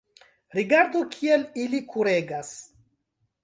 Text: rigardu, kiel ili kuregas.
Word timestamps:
rigardu, 0.59 1.03
kiel 1.11 1.45
ili 1.67 1.85
kuregas. 1.93 2.53